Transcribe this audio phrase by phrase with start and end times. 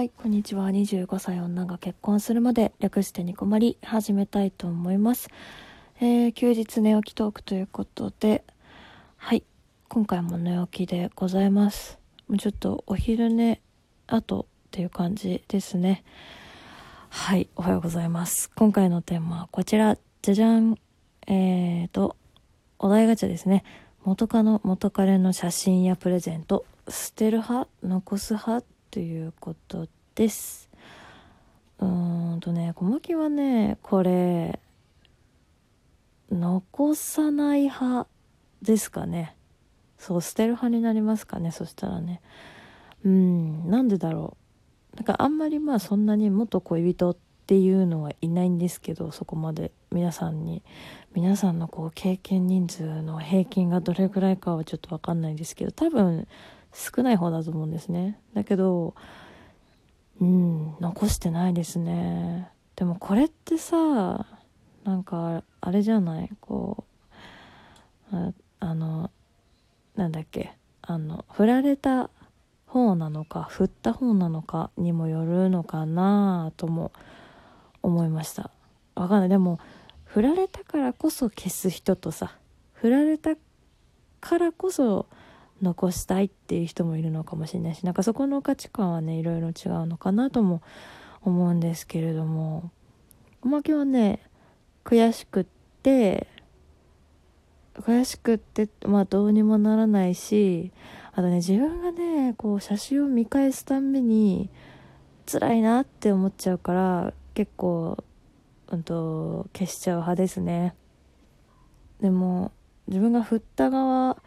[0.00, 0.70] はい、こんにちは。
[0.70, 5.28] 25歳女が結婚するまで略してニコマリ始めたいと思います。
[6.00, 8.42] えー、休日寝起きトークということで、
[9.18, 9.44] はい、
[9.90, 11.98] 今回も寝起きでございます。
[12.28, 13.60] もうちょっとお昼寝
[14.06, 16.02] 後っていう感じですね。
[17.10, 18.50] はい、おはようございます。
[18.54, 20.78] 今回のテーマはこちら、じゃじゃん。
[21.26, 22.16] えーと、
[22.78, 23.64] お題ガチャですね。
[24.04, 27.68] 元カノ、元彼の写真やプレゼント、捨てる派？
[27.82, 28.64] 残す派？
[28.90, 29.86] ということ
[30.16, 30.68] です。
[31.78, 34.58] うーんとね、小牧はね、これ、
[36.30, 38.08] 残さない派
[38.62, 39.36] ですかね。
[39.96, 42.20] そう、捨てる派になりますかね、そしたらね。
[43.04, 44.36] うん、なんでだろ
[44.94, 44.96] う。
[44.96, 50.62] なんかあんまりまあそんなに元恋人っていうのはいないんですけど、そこまで皆さんに、
[51.14, 56.26] 皆さんのこう経験人数の平均がどれくらいかはちょっとわかんないですけど、多分、
[56.72, 58.20] 少ない方だと思うんですね。
[58.34, 58.94] だけど
[60.20, 62.50] うん残してないですね。
[62.76, 64.26] でもこれってさ
[64.84, 66.30] なんかあれじゃない？
[66.40, 66.84] こ
[68.12, 69.10] うああの
[69.96, 70.52] なんだっけ？
[70.82, 72.10] あの振られた
[72.66, 76.92] 方なのか振った方なのかにもよるのかなとも
[77.82, 78.50] 思いました。
[78.94, 79.28] わかんない。
[79.28, 79.58] でも
[80.04, 82.36] 振られたからこそ消す人とさ
[82.72, 83.36] 振られた
[84.20, 85.06] からこそ
[85.62, 90.62] 残したいっていう人もいるのかもしれないしなんかそこの価値観はねいろいろ違うのかなとも
[91.22, 92.70] 思うんですけれども
[93.42, 94.20] おまけはね
[94.84, 95.46] 悔しくっ
[95.82, 96.26] て
[97.74, 100.72] 悔しくってまあどうにもならないし
[101.12, 104.50] あとね自分がねこう写真を見返すたんびに
[105.30, 108.02] 辛いなって思っちゃうから結構
[108.68, 110.74] うんと消しちゃう派ですね。
[112.00, 112.52] でも
[112.86, 114.22] 自分が振った側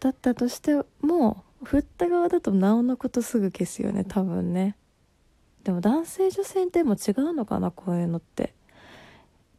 [0.00, 4.76] だったとしても振った側だとなおのことすぐ消すよね多分ね。
[5.62, 8.54] でも男性女性でも違うのかなこういうのって。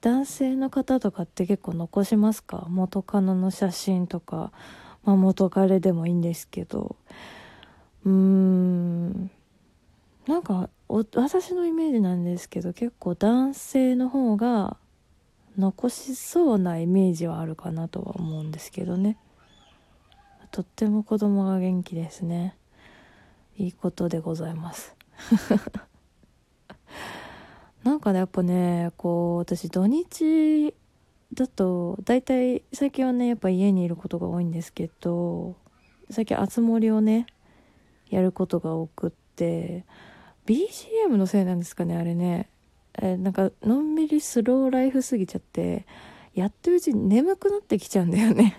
[0.00, 2.66] 男性の方とかって結構残しますか？
[2.70, 4.50] 元カノの写真とか、
[5.04, 6.96] まあ、元彼でもいいんですけど。
[8.06, 9.30] うーん。
[10.26, 14.76] なんか私のイメージなんですけど結構男性の方が
[15.58, 19.16] 残しそうなイメージはあるかなとは思うんですけどね
[20.50, 22.56] とっても子供が元気ですね。
[23.56, 24.96] いいことでございます。
[27.84, 30.74] なんかねやっぱねこう私土日
[31.34, 35.54] だと大体最近はねやっぱ家にいることが多いんですけど
[36.10, 37.26] 最近熱盛をね
[38.08, 39.84] やることが多くって
[40.46, 42.48] BGM のせいなんですかねあれね。
[42.98, 45.86] えなんかのんびりスローライフすぎちゃって
[46.34, 48.58] やってるうちに眠くなってきちゃうんだよね。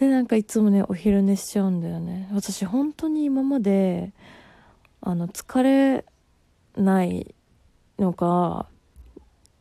[0.00, 2.26] でなんかいつもねお昼寝しちゃうんだよね。
[2.32, 4.14] 私本当に今まで
[5.02, 6.06] あの疲れ
[6.74, 7.34] ない
[7.98, 8.66] のが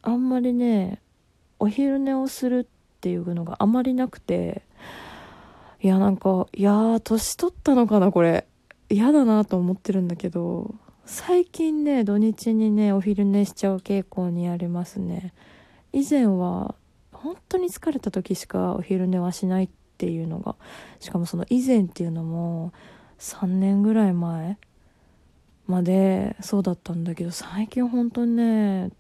[0.02, 1.02] あんまりね
[1.60, 4.62] お昼寝をするっていうのがあまりなくて
[5.82, 8.48] いやなんかいやー年取ったのかなこれ。
[8.92, 10.74] 嫌だなと思ってるんだけど
[11.06, 15.34] 最近ね土日にねお昼寝しちゃう傾向にありますね。
[15.92, 16.76] 以前は
[17.12, 20.56] 本当に疲れた時しかお昼寝はしないっていうのが
[21.00, 22.72] しかもその以前っていうのも
[23.20, 24.58] 3年ぐらい前
[25.68, 28.92] までそうだったんだけど最近本当にね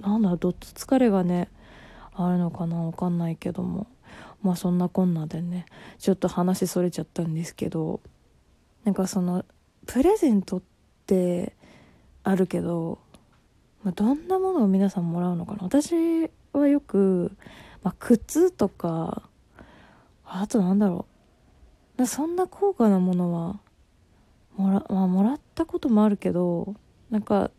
[0.00, 1.48] なんだどっと疲れがね
[2.14, 3.86] あるのかなわかんないけども。
[4.42, 5.66] まあそんなこんなでね
[5.98, 8.00] ちょっと話それちゃったんですけど
[8.84, 9.44] なんかその
[9.86, 10.62] プレゼントっ
[11.06, 11.54] て
[12.24, 12.98] あるけど、
[13.84, 15.58] まあ、どんなものを皆さんもらうのかな。
[15.62, 17.32] 私はよく、
[17.82, 19.28] まあ、靴とか
[20.34, 21.06] あとなんだろ
[21.98, 22.06] う。
[22.06, 23.60] そんな高価なものは
[24.56, 26.74] もら,、まあ、もらったこともあるけど
[27.10, 27.50] なんか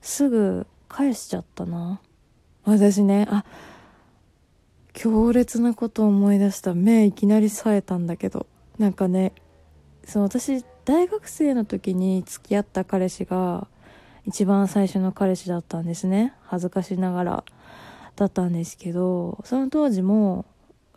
[0.00, 2.00] すぐ返しちゃったな。
[2.64, 3.44] 私ねあ
[4.92, 6.74] 強烈なことを思い出した。
[6.74, 8.46] 目いきなり冴えたんだけど。
[8.78, 9.32] なんかね
[10.04, 13.66] その私大学生の時に付き合った彼氏が
[14.24, 16.32] 一番最初の彼氏だったんですね。
[16.42, 17.44] 恥ずかしながら
[18.14, 20.46] だったんですけどその当時も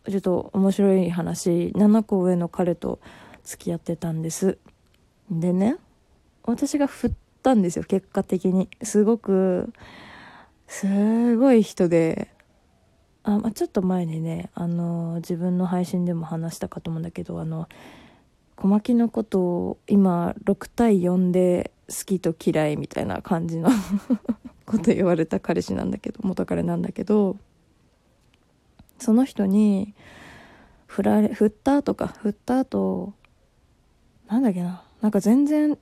[0.08, 3.00] ちょっと面白い話7個上の彼と
[3.44, 4.58] 付き合ってたんです。
[5.30, 5.78] でね
[6.44, 7.12] 私が振っ
[7.44, 8.70] たんですよ結果的に。
[8.82, 9.74] すごく
[10.68, 12.30] すごい人で。
[13.24, 17.68] あ、まあ、ちょっと前にねあの自分の配信でも話したかと思うんだけどあの
[18.56, 23.70] 小牧のことを今6対4で好きと嫌いみたいな感じの
[24.66, 27.38] こと言われた彼氏なんだけど元彼なんだけど
[29.00, 29.94] その人に
[30.88, 33.14] 振られ振った後か振った後
[34.28, 35.78] なんだっけななんか全然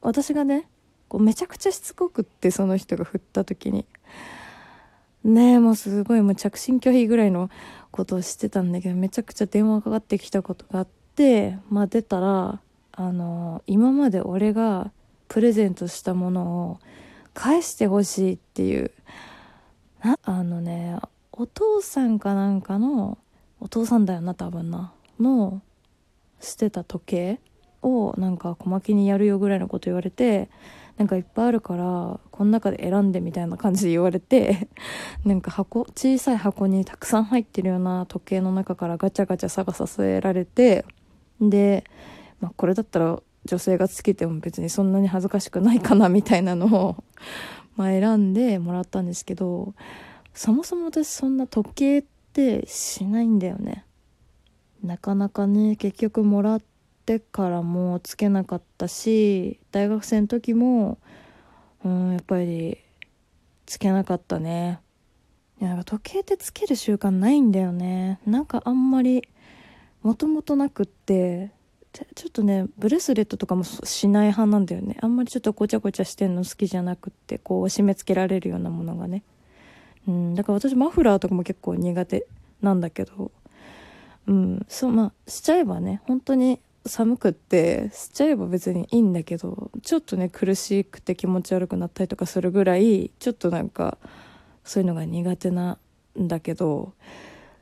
[0.00, 0.68] 私がね
[1.08, 3.86] こうめちゃくちゃしつこくってその人が振った時に。
[5.24, 7.50] ねえもうすごいもう着信拒否ぐらいの
[7.90, 12.60] ことをしてたんだけどめちゃくちゃ電話かかってきたことがあってまあ出たら
[12.92, 14.92] あの今まで俺が
[15.26, 16.78] プレゼントしたものを
[17.34, 18.92] 返してほしいっていう
[20.02, 20.96] なあのね
[21.36, 23.18] お父さんかなんかの
[23.60, 24.92] お父さんだよな多分な。
[25.20, 25.62] の
[26.40, 27.40] 捨てた時計
[27.82, 30.50] をなんか小牧にやるよぐらいのこと言われて
[30.96, 34.68] なんかいっぱいあるからこの中で選んでみたいな感じで言われて
[35.24, 40.84] なんか箱小さい箱にたくさん入ってるような時計の中からガチャガチャ探させられて
[41.40, 41.84] で、
[42.40, 46.96] まあ、これだったら女性がつけても別にそんなに恥ずかしくないかなみたいなのを
[47.76, 49.74] ま選んでもらったんですけど
[50.36, 53.86] そもそも私そんな時計ってしないんだよね。
[54.84, 56.62] なかなかね結局もらっ
[57.06, 60.98] てからもつけなかったし大学生の時も
[61.82, 62.76] うんやっぱり
[63.64, 64.80] つけなかったね。
[65.58, 68.20] いやなんか時計ってつける習慣ないんだよね。
[68.26, 69.26] なんかあんまり
[70.02, 71.50] もともとなくって
[72.14, 74.98] ちょっとねブレスレットとかもしない派なんだよね。
[75.00, 79.22] あんまりちょっとごちゃごちゃしてんの好きじゃなくってこう締め付けられるようなものがね。
[80.06, 82.26] うんだから私マフラーとかも結構苦手
[82.62, 83.30] なんだけど
[84.26, 93.98] うんそうまあしちゃえばね本当に寒くってしちゃえば別にいいんだけどちょっとね苦しくて気持ち悪くなったりとかするぐらいちょっとなんか
[94.64, 95.78] そういうのが苦手な
[96.18, 96.92] んだけど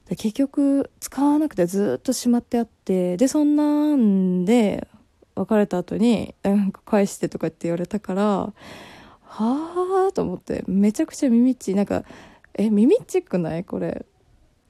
[0.08, 4.86] で結局使わなくてずっとしまってあってでそんなんで
[5.34, 8.52] 別れた後になんか返してとかって言われたから
[9.22, 12.04] はあと思ってめちゃくちゃ耳っちなんか
[12.56, 13.64] え耳っちくない？
[13.64, 14.04] これ。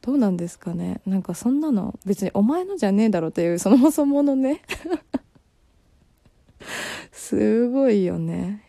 [0.03, 1.01] どうなんですかね？
[1.07, 4.61] なんかそんなの別にお前のじゃねえだろっていうそもそものね。
[7.13, 8.63] すごいよね。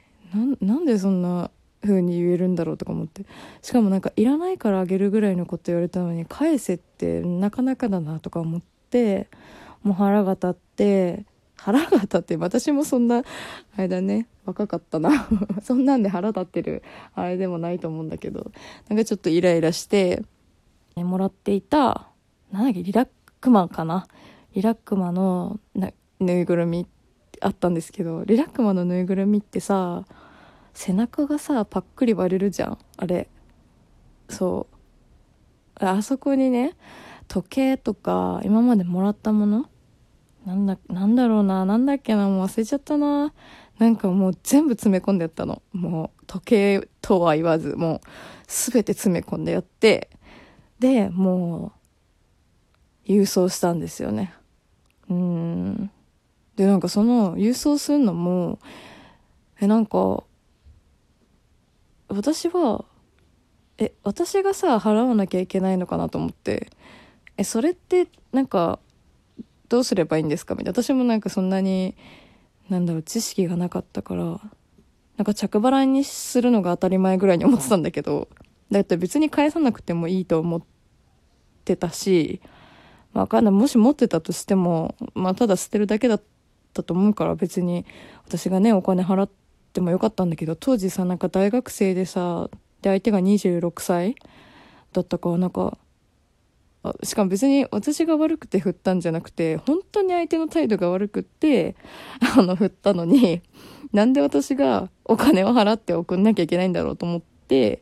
[0.62, 1.52] なんでそんな
[1.82, 3.26] 風に言えるんだろうとか思って。
[3.62, 9.28] しかもなんかいらないからあげるぐらいのこと言われたのに返せってなかなかだなとか思って
[9.84, 11.26] もう腹が立って
[11.58, 13.24] 腹が立って私もそんなあ
[13.78, 15.28] れだね若かったな。
[15.62, 16.84] そんなんで腹立ってる
[17.16, 18.52] あれでもないと思うんだけど。
[18.88, 20.24] なんかちょっとイライラして
[20.96, 22.08] もらっていた
[22.52, 23.10] なんだっけリラッ
[23.42, 24.08] クマかな。
[24.54, 25.60] リラックマの
[26.20, 26.88] ぬいぐるみ
[27.42, 30.06] あったんですけどリラックマのぬいぐるみってさ
[30.74, 32.78] 背中がさパックリ割れるじゃん。
[32.98, 33.30] あれ。
[34.30, 34.76] そう。
[35.84, 36.74] あそこにね
[37.28, 39.70] 時計とか今までもらったもの
[40.46, 43.34] なんだなんだろうななんだっけなもう忘れちゃったな。
[43.80, 45.62] なんかもう全部詰め込んでやったの。
[45.74, 48.02] もう時計とは言わずもう
[48.48, 50.10] 全て詰め込んでやって
[50.80, 51.74] でも
[53.08, 54.34] う郵送したんですよね。
[55.10, 55.92] うん。
[56.56, 58.60] でなんかその郵送するのも
[59.60, 60.24] えなんか
[62.08, 62.86] 私は
[63.78, 66.70] え私がさ払わなきゃいけないのかなと思って。
[67.38, 68.80] えそれってなんか
[69.70, 70.56] どうすればいいんですか？
[70.56, 70.82] みたいな。
[70.84, 71.96] 私もなんかそんなに
[72.70, 78.28] なんだろう知識がなかったからなんか着払いにするのが当たり前ぐらいに思ってたんだけど
[78.72, 80.62] だって別に返さなくてもいいと思っ
[81.64, 82.42] てたし、
[83.14, 83.54] まあ、かんない。
[83.54, 86.22] もし持ってたとしても、まあ、ただ捨てるだけだっ
[86.74, 87.86] たと思うから別に
[88.26, 89.34] 私がねお金払って
[89.66, 92.50] ってもよかったんだけど当時さなんか大学生でさ
[92.82, 94.16] で相手が26歳
[94.94, 95.78] だったからなんか
[97.04, 101.76] しかも別に私が悪くて振ったんじゃなくて本当に相手の態度が悪くって
[102.38, 103.42] あの振ったのに
[103.94, 107.82] なんで私がお金を払って送んなきゃいけないんだろうと思って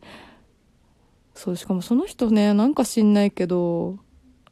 [1.33, 3.97] そうしかもその人ねなんか知んないけど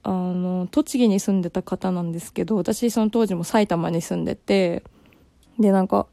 [0.03, 4.83] あの栃木に住んでた方なんですけど私その当時も埼玉に住んでて
[5.59, 6.07] でなんか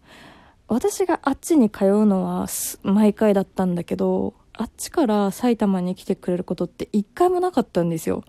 [0.69, 2.47] 私があっちに通うのは
[2.83, 8.25] 毎回だったんだけど、あっちから埼玉に来てくれることって一回もなかったんですよ。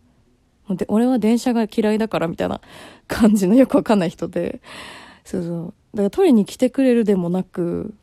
[0.70, 2.62] で、俺は電車が嫌いだからみたいな
[3.08, 4.62] 感じのよくわかんない人で。
[5.26, 5.74] そうそう。
[5.94, 7.94] だから取りに来てくれるでもなく、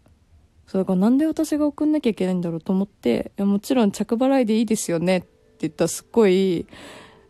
[0.66, 5.28] そうだからなんで私が送んなきゃいけないんだろうと思って、いやもちろん着払いでいいですよねって
[5.60, 6.66] 言ったらすっごい、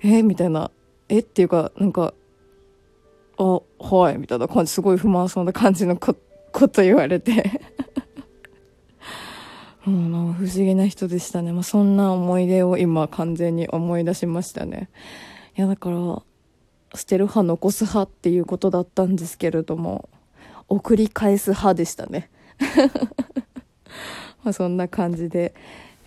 [0.03, 0.71] えみたいな、
[1.11, 2.15] えっていうか、なんか、
[3.39, 6.15] あ、はい、みたいな感じ、すごい不満そうな感じのこ
[6.69, 7.61] と言われて、
[9.93, 11.53] 不思議な人でしたね。
[11.53, 14.89] まあ、そんな思い出を今完全に思い出しましたね。
[15.57, 15.97] いや、だから、
[16.95, 20.09] 捨てる派、残す派っていうことだったんですけれども、
[20.69, 22.31] 送り返す派でしたね。
[24.43, 25.55] まそんな感じで、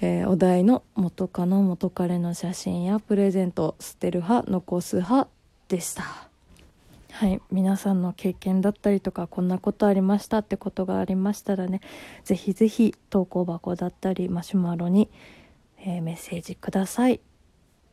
[0.01, 5.29] えー、お題の元カノ元彼の写真やプレゼント捨てる派残す派
[5.67, 6.28] でした。
[7.19, 11.81] はい皆さんの経験だったりとかこんなことありましたってことがありましたらね
[12.23, 15.09] ぜひぜひ投稿箱だったりマシュマロに、
[15.79, 17.19] えー、メッセージください。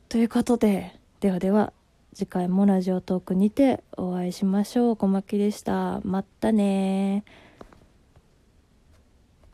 [0.08, 1.72] ということでではでは
[2.14, 4.96] 次回もラジオトークにてお会いしましょう。
[4.96, 6.00] 小牧でした。
[6.04, 7.24] またね